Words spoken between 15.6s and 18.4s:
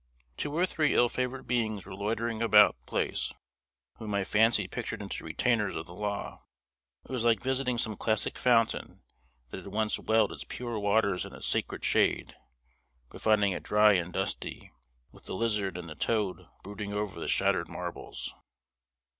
and the toad brooding over the shattered marbles.